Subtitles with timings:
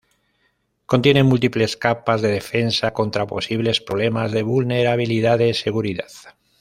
[0.87, 6.09] Contiene múltiples capas de defensa contra posibles problemas de vulnerabilidad de seguridad.